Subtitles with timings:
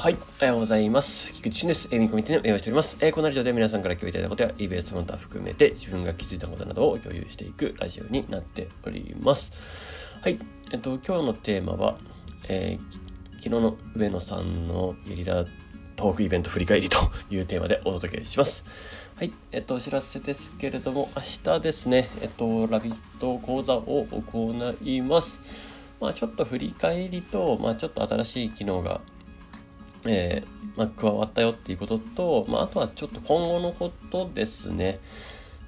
[0.00, 1.30] はい、おはようございます。
[1.34, 1.86] 菊池です。
[1.90, 2.96] えー、ミコミテの運営をしております。
[3.02, 9.52] えー、このラジオで皆さんから共有いただいたことや、EBS その他含めて自分が気づいたことなどを共有していくラジオになっております。
[10.22, 10.38] はい、
[10.72, 11.98] えっと、今日のテーマは、
[12.48, 15.44] えー、昨日の上野さんのゲリラ
[15.96, 16.96] トークイベント振り返りと
[17.28, 18.64] いうテーマでお届けします。
[19.16, 21.22] はい、えっと、お知らせですけれども、明
[21.52, 25.38] 日ですね、えっと、ラビット講座を行います。
[26.00, 29.02] まあ、ちょっと振り返りと、まあ、ちょっと新しい機能が
[30.06, 34.98] えー、まあ、加わったよっていうことと、まあ、あとはちょっと今後のことですね。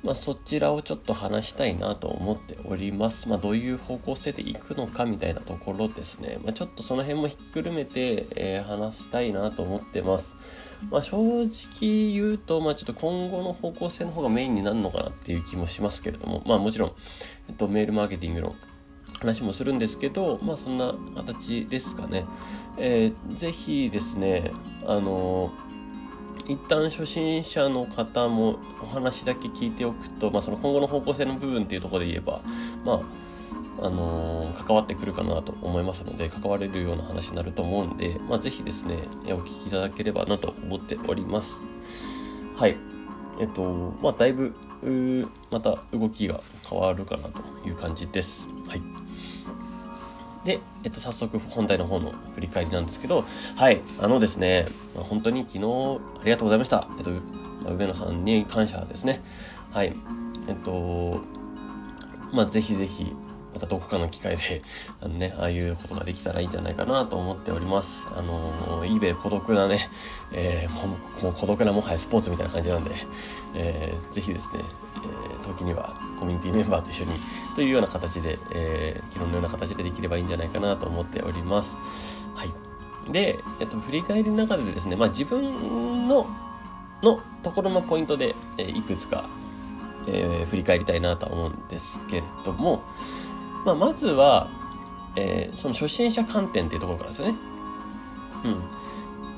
[0.03, 3.29] まあ、そちらをちょっと話したいなと思っております。
[3.29, 6.39] まあ、どういう方向性でいくのかみたいなところですね。
[6.43, 10.35] まあ、ちょっとその辺もひっくるめて、えー、話したいなと思ってます。
[10.91, 16.93] まあ、正直言うと、まあ、ちょっと今後の方向性の方がメインになるのかなっていう気もしますけれども、まあ、もちろん、
[17.49, 18.57] えっと、メールマーケティングの
[19.23, 22.25] 話もするんですけど、まあそんな形ですかね。
[22.77, 24.51] えー、ぜひですね、
[24.87, 25.51] あの
[26.47, 32.41] 一旦初心者の方もお話だけ聞いておくと、まあ、その今後の方向性の部分っていうところで言えば、
[32.85, 32.95] ま
[33.81, 38.97] あ、あのー、関わってくるかなと思いますので、関われるような話になると思うんで、まあ、ぜひですね、
[39.27, 41.61] お聞きいただければなと思っております。
[42.57, 42.77] はい。
[43.39, 44.53] えっと、まあ、だいぶ、
[45.51, 48.49] また動きが変わるかなという感じです。
[48.67, 49.02] はい。
[50.45, 53.25] で、えっと、早速本題の方の振り返りなんですけど、
[53.57, 56.89] はい、あのですね、まあ、本当に昨日ありがとうございました。
[56.99, 57.13] えっと、
[57.75, 59.21] 上野さんに感謝ですね。
[59.71, 59.95] はい。
[60.49, 61.21] えっと、
[62.33, 63.13] まあ、ぜひぜひ、
[63.63, 64.63] たどこかの機会で、
[65.01, 68.09] あのね、ああいうことができたらいいんじゃないかなと思っております。
[68.17, 69.91] あの、eBay 孤独なね、
[70.33, 72.91] えー、もうもう孤独なもはやスポーツみたいな感じなんで、
[73.55, 74.61] えー、ぜひですね、
[74.97, 77.13] えー、時にはコミュニティメンバーと一緒に
[77.55, 81.77] というような形で、えー、昨日のような形でできればいいんじゃないかなと思っております。
[82.35, 82.51] はい。
[83.11, 86.27] で、えっと、振り返りの中でですね、まあ自分の、
[87.03, 89.25] のところのポイントで、え、いくつか、
[90.07, 92.83] えー、振り返りたいなと思うんですけれども、
[93.65, 94.49] まあ、まずは、
[95.17, 97.35] えー、その初心者観点っていうところからですよね。
[98.45, 98.53] うん。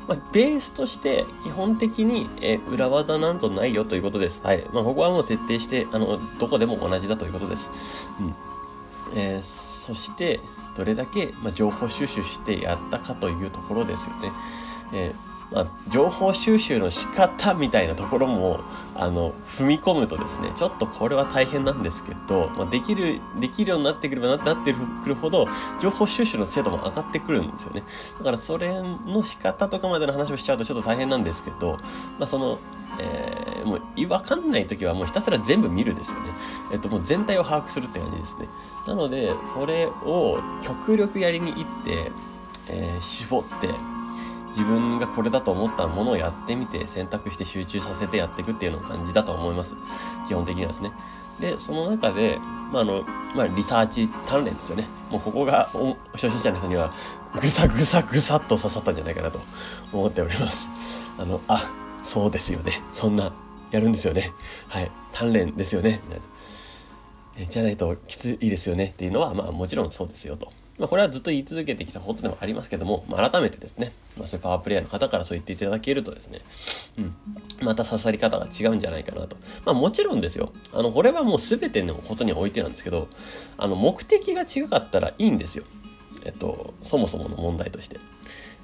[0.07, 4.41] まあ、ベースとして基本的に、えー、裏技なんとないよということです。
[4.43, 4.65] はい。
[4.73, 7.71] まあ、ここはもう徹底して、あの、どこでも同じだということです。
[8.21, 8.35] うん。
[9.19, 10.41] えー、そして、
[10.77, 14.33] どれだけ、まあ、情報収集してやったかというところですよね。
[14.93, 18.61] えーまあ、情報収集の仕方みたいなところも、
[18.95, 25.49] あの、踏み込むとですね、ちょっとこれは大変なんですけど、まあ、できる、できるようになってくればなってくるほど、
[25.81, 27.83] 情報収集の精度も上がってくるんですよね。
[28.19, 31.79] だからそれの仕方とかまでの話をしちゃうとちょっと大変なんですけど、
[32.19, 32.59] まあ、その、
[32.99, 36.31] えー、もう、わかんない時はもうひたすら全部見るですよね。
[36.73, 38.49] えっと、もう全体を把握するって感じですね。
[38.87, 42.13] なので、それを極力やりに行って、
[42.69, 43.69] えー、絞って、
[44.57, 49.75] 自分がこれだと思ったものをやってみて選択して集中させてやっていくっていうの感じだと思います。
[50.29, 50.93] 基本的にはですね。
[51.41, 52.39] で、その中で、
[52.73, 53.05] まあ、あの、
[53.35, 54.87] まあ、リサーチ鍛錬ですよね。
[55.11, 55.69] もうここが、
[56.13, 56.93] 初心者の人には、
[57.35, 59.41] ぐさぐさぐさっと刺さったんじゃないかなと
[59.93, 60.71] 思っております。
[61.19, 61.69] あの、あ、
[62.05, 62.83] そうですよね。
[62.93, 63.33] そんな、
[63.73, 64.33] やるんですよね。
[64.69, 64.91] はい。
[65.13, 66.01] 鍛錬ですよね。
[66.05, 66.25] みたいな。
[67.37, 70.53] えじゃないときついですよねっていうのは、まあもちろんそうですよと。
[70.79, 76.41] まあ、これはずっと言い続けてきたことでもありますけども、まあ、改めてですね、まあ、そういうパワープレイヤーの方からそう言っていただけるとですね、
[76.99, 77.15] うん、
[77.63, 79.37] また刺さり方が違うんじゃないかなと。
[79.65, 80.53] まあ、もちろんですよ。
[80.73, 83.09] あの、これはもう全てのことにおいてなんですけど、
[83.57, 85.65] あの、目的が違かったらいいんですよ。
[86.25, 87.99] えっと、そもそもの問題として。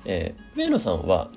[0.05, 1.29] えー、上野さんは、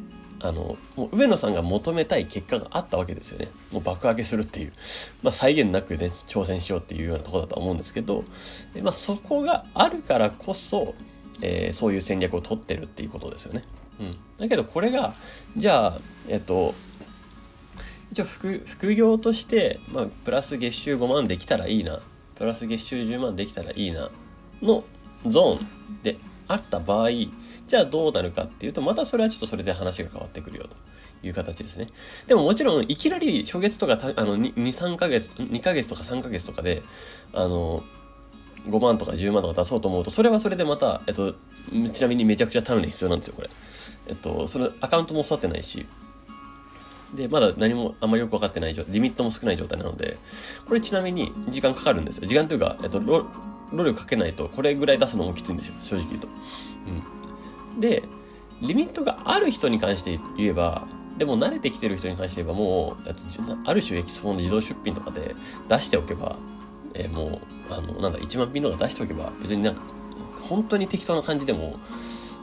[0.43, 3.47] あの、もう上野さんが求めたい結果があったわけですよね。
[3.71, 4.73] もう爆上げするっていう、
[5.23, 8.25] まあ、再現なくね、挑戦しようっていうようなとこだと思うんですけど、
[8.81, 10.95] まあ、そこがあるからこそ、
[11.41, 13.63] えー、そういう戦略を取ってるっていうことですよね。
[14.01, 14.11] うん。
[14.37, 15.13] だけどこれが、
[15.55, 16.75] じゃあ、えっと、
[18.11, 22.01] 一応副副業として、まあ、プラス月収5万できたらいいな、
[22.35, 24.11] プラス月収10万できたらいいな、
[24.61, 24.83] の
[25.25, 25.67] ゾーン
[26.03, 26.17] で
[26.49, 27.09] あった場合、
[27.73, 31.87] じゃあどうなるかっていうと、またそれはちょっとそれで話が変わってくるよという形ですね。
[32.28, 36.84] でももちろん、いきなり初月とか、あの、2、3ヶ月、2ヶ月とか3ヶ月とかで、
[37.34, 37.84] あの、
[38.70, 41.34] 5万とか10万とか出そうと思うと、それはそれでまた、えっと、
[41.91, 43.49] ちなみにめちゃくちゃタウン必要なんですよ、これ。
[44.05, 45.87] えっと、そのアカウントも育ってないし、
[47.16, 50.20] で、まだ何もあんまりよく分かってない状態、リミットも少ない状態なので、
[50.67, 52.28] これちなみに時間かかるんですよ。
[52.28, 53.25] 時間というか、えっと、労
[53.72, 56.28] 力かけないと、これぐらい出すのもきついんですよ、正直言うと。
[56.28, 57.22] うん。
[57.79, 58.03] で、
[58.61, 60.87] リミットがある人に関して言えば、
[61.17, 63.09] でも慣れてきてる人に関して言えばもう、
[63.66, 65.35] ある種エキスポの自動出品とかで
[65.67, 66.35] 出しておけば、
[66.93, 69.81] えー、もう、あの、なんだ、1万ピンとか出しておけば、別になんか、
[70.47, 71.78] 本当に適当な感じでも、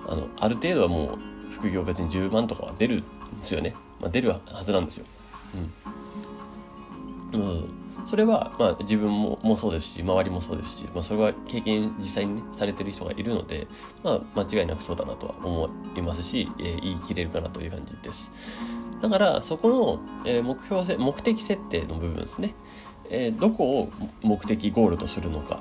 [0.06, 3.04] あの、ある程度はもう、副業別に10万とかは出るんで
[3.42, 5.06] すよね、まあ、出るはずなんですよ。
[7.32, 7.68] うん、うん。
[8.10, 13.68] それは、まあ、自分ももそうですし周りもそうですし、まあ、それは経験実際にねされてる人がいるので、
[14.02, 18.32] まあ、間違いなくそうだなとは思いますし、えー、言い切れるかなという感じです。
[19.00, 22.56] だからそこの、え、目標せ目的設定の部分ですね、
[23.10, 23.92] えー、どこを
[24.22, 25.60] 目的ゴールとするのか、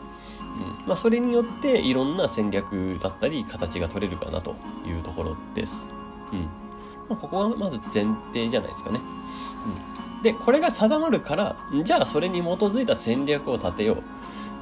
[0.81, 4.55] うんまあ、それによっていろんな戦略だったり形が取れるかなと
[4.87, 5.87] いうところです。
[6.33, 6.39] うん
[7.09, 8.99] まあ、ここがまず前提じゃないですかね。
[9.98, 14.01] うん、でこれが定まるからじゃあそれに基づいた戦略を立てようっ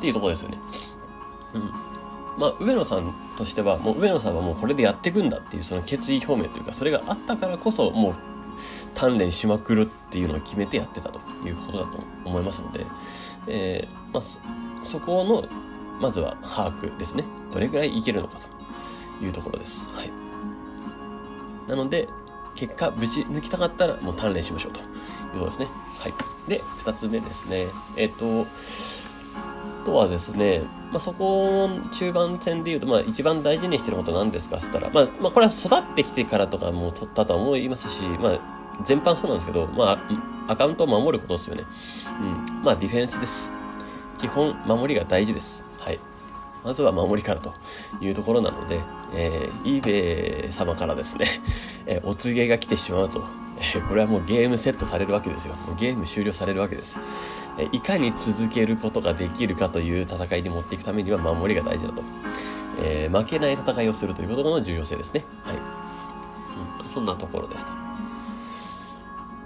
[0.01, 0.59] ていうところですよね。
[1.53, 1.71] うん
[2.37, 8.15] まあ、上野さんとしてはもう上野さんはもうこれでやっていくんだっていうその決意表明というかそれがあったからこそもう
[8.95, 12.85] 鍛錬しまくるっていうのを決めてやってたということだと思いますので、
[13.47, 15.47] えー、まあ、そこの、
[16.01, 17.23] まずは把握ですね。
[17.51, 19.87] どれぐらいいけるのかというところです。
[19.93, 20.11] はい。
[21.67, 22.07] なので、
[22.57, 24.85] 結果、無事抜きたかったらもう鍛錬しましょうという
[25.39, 25.67] ことですね。
[25.99, 26.13] はい。
[26.49, 27.67] で、二つ目ですね。
[27.95, 28.47] えっ、ー、と、
[29.85, 34.57] とはですね、まあ、そこ中盤戦で言うと、まあ、一番大事にしてることなんですか？
[34.57, 38.39] っつったら、まあ、まあ、これは育ってきてからとかも取ったとは思いますし、まあ、
[38.83, 39.99] 全般そうなんですけど、ま
[40.47, 41.63] あ、アカウントを守ることですよね。
[42.19, 42.23] う
[42.59, 42.63] ん。
[42.63, 43.49] まあ、ディフェンスです。
[44.17, 45.66] 基本、守りが大事です。
[46.63, 47.53] まずは守りからと
[48.01, 48.79] いうところなので、
[49.13, 51.25] えー、eBay 様からですね、
[51.85, 53.23] えー、お告げが来てしまうと、
[53.59, 55.55] えー、これはもうゲームセットされるわけですよ。
[55.79, 56.99] ゲーム終了されるわけです。
[57.57, 62.01] えー、いかに続けることができるかという戦いに持っていくためには守りが大事だと。
[62.83, 65.23] えー、負けない戦いをするということの重要性ですね。
[65.43, 65.55] はい。
[65.55, 67.71] うん、そんなところですと。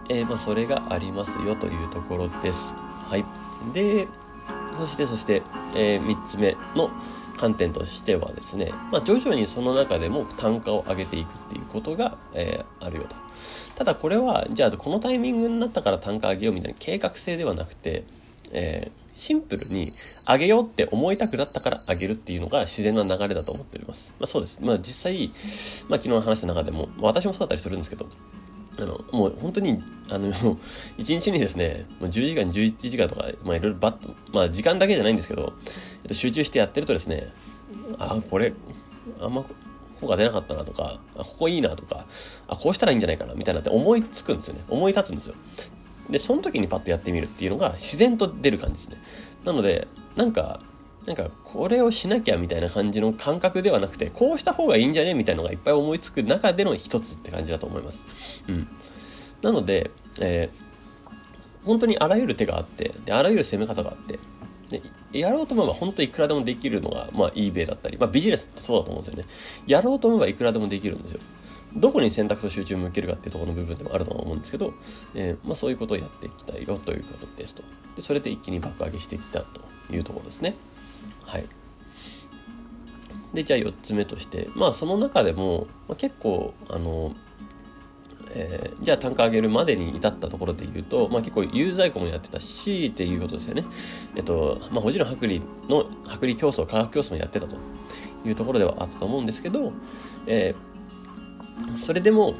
[0.09, 2.73] えー、まあ、それがありますよというところです。
[3.09, 3.25] はい。
[3.73, 4.07] で、
[4.77, 5.43] そして、そして、
[5.75, 6.89] えー、3つ目の
[7.37, 13.15] 観点としてはですね、まあ、徐々にその中でも単価を上げていくっていうことが、えー、あるよと。
[13.75, 18.03] ただこれは、じゃあこのタイミングになったから単価上げようみたいな計画性ではなくて、
[18.51, 19.93] えー、シンプルに
[20.27, 24.13] 上げようって思いたくなったから上げるっていうのが自然な流れだと思っております。
[24.19, 24.59] まあそうです。
[24.61, 25.27] まあ実際、
[25.89, 28.07] まあ昨日の話した中でも、私もそうだったりするんですけど、
[28.81, 30.31] あの、もう本当に、あの、
[30.97, 35.53] 一日にですね、もう10時間、11時間とか、まあいろいろバッ、まあ時間だけじゃないんですけど、
[36.03, 37.31] えっと、集中してやってるとですね、
[37.99, 38.53] あ、これ、
[39.19, 39.43] あんま
[39.99, 42.05] 効果出なかったなとか、あ、ここいいなとか、
[42.47, 44.61] あ、こうしたらいいんじゃないかなみたいなって思いつくんですよね。
[44.67, 45.35] 思い立つんですよ。
[46.09, 48.97] で、その時にパッとやってみるっていうのが自然と出る感じですね。
[49.45, 50.59] なので、なんか、
[51.05, 58.43] なんかこれをしなきゃみたいな感じの感覚ではなくてこうした方がいいんじゃねみたいなのがいっぱい思いつく中での一つって感じだと思います。
[58.47, 58.67] うん、
[59.41, 59.89] なので、
[60.19, 64.19] えー、本当にあらゆる手があってであらゆる攻め方があって
[64.69, 64.81] で
[65.19, 69.29] やろうと思えば本当いくらでもできるのが、まあ、eBay だったり、まあ、ビジネスってそうだと思うんですよね。
[69.67, 71.19] やろうと思えばいくらでもできるんですよ。
[71.75, 74.73] どこに選択と集中を向けるかっていうところの部分でもあると思うんですけど、
[75.15, 77.63] えー、まあ、そういうことをやっていきたいよということですと。
[77.95, 80.55] でそれで一気に爆上げしてきたというところですね。
[81.25, 81.45] はい。
[83.33, 87.15] で、じゃあ4つ目として、まあその中でも、まあ、結構、あの、
[88.33, 93.65] えー、じゃあ単価上げるまでに至ったところで言うと、まあ結構有罪庫もやってたし、っていうことですよね。
[94.15, 97.55] えっと、まあもちろん剥離の、剥離競争、価格競争もやってたと
[98.25, 99.71] いうところではあったと思うんですけど、
[100.27, 102.35] えー、それでも、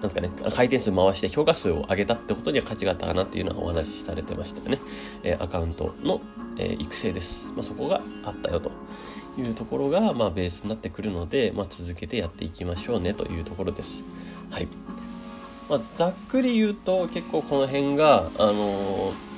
[0.00, 4.78] なんですかね、回転数回して評価数を上げたってことには価値があったかなっていうのはお話しされてましたよね。
[5.22, 6.22] えー、アカウントの、
[6.56, 7.44] えー、育成です。
[7.54, 8.72] まあ、そこがあったよと
[9.38, 14.02] いうところが、まあ、ベースになってくるので、まあ、続けてやっていきましょうねというところです。
[14.48, 14.68] はい。
[15.68, 19.30] まあ、ざっくり言うと結構この辺が、あのー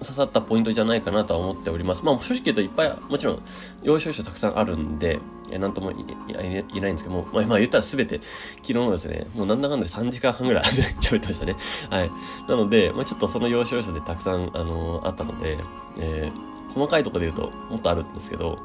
[0.00, 2.02] 刺さったポイントじゃないかなとは思っております。
[2.04, 3.42] まあ正直言うといっぱい、もちろん、
[3.82, 5.20] 要所要所たくさんあるんで、
[5.58, 6.34] なんとも言え
[6.80, 8.20] ないんですけども、まあ、まあ言ったらすべて
[8.56, 10.64] 昨日のですね、もうなんだかんだで3時間半ぐらい
[11.00, 11.56] 喋ってましたね。
[11.90, 12.10] はい。
[12.48, 15.58] なので、まあちょっとその要所要所でたくさん、あのー、あったので、
[15.98, 18.58] えー、細かいとこで言うともっとあるんですけど、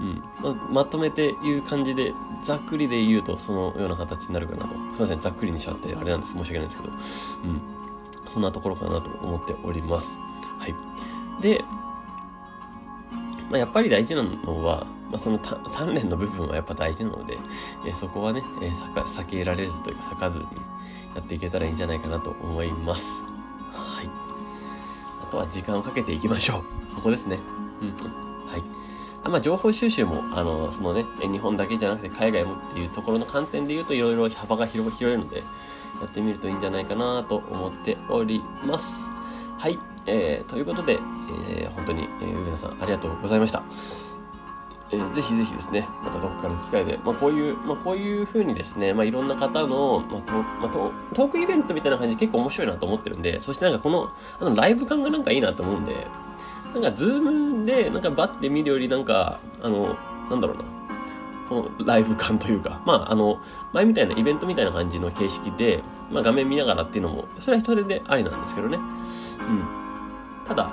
[0.00, 0.22] うん。
[0.42, 4.74] ま、まとめて言う感じで、ざっくりで言うとそのような形になるかなと。
[4.94, 6.32] すいません、ざっくりにしちゃってあれなんです。
[6.32, 6.94] 申し訳ないんですけど。
[7.44, 7.60] うん。
[8.32, 10.18] そんなところかなと思っております。
[10.58, 10.74] はい。
[11.42, 11.62] で、
[13.50, 17.38] まあ、やっぱり大事なのは、まあ、その鍛錬の部分はやっぱ大事なので、
[17.86, 20.44] えー、そこはね、えー、避けられずというか避かずに
[21.14, 23.22] やっていけたらいいんじゃないかなと思います。
[23.72, 24.08] はい。
[25.22, 26.94] あとは時間をかけていきましょう。
[26.94, 27.38] そこですね。
[27.82, 27.88] うん。
[28.48, 28.62] はい。
[29.22, 39.08] あまあ、情報収集も、あの、そのね、日本だけじゃなくて海外もっていうところの観点で言うといろいろ幅が広いので、やってみるといいんじゃないかなと思っております。
[39.58, 39.78] はい。
[40.06, 43.62] えー、ということで、えー、本当に、えー、上野さんありがとうございました。
[44.92, 56.06] えー、ぜひぜひですね、またどこかの機会で、まあ、こういう、まあ、こういう風にですね、まあ、いろんな方の、まあトまあ、トークイベントみたいな感じで結構面白いなと思ってるんで、そしてなんかこの、あの、ライブ感がなんかいいなと思うんで、
[56.74, 59.96] なんか、ズームで、なんかバッて見るより、なんか、あの、
[60.30, 60.64] なんだろうな、
[61.48, 63.38] このライブ感というか、まあ、あの、
[63.72, 68.78] 前みたいなイベントみたいな感じの形式で、まあ、画面見ながらっていうのも、それは一人でありなんですけどね。
[68.78, 70.46] うん。
[70.46, 70.72] ただ、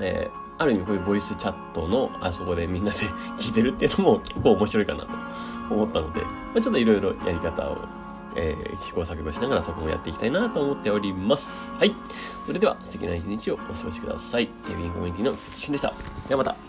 [0.00, 2.98] えー、ある意味こういうボイスチャットのあそこでみんなで
[3.38, 5.08] 聞いてるっていうのも結構面白いかなと
[5.70, 7.78] 思ったので、まあ、ちょっといろいろやり方を、
[8.34, 11.70] えー、試行錯誤しながらそこもやっていきたいなと思っております。
[11.78, 11.94] はい。
[12.44, 14.50] それでは素敵な一日をお過ごしください。
[14.70, 15.92] エビンコミュニティの菊池俊でした。
[16.28, 16.67] ではまた。